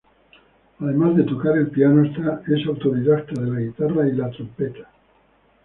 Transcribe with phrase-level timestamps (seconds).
[0.79, 4.89] Además de tocar el piano, es autodidacta de la guitarra y la trompeta.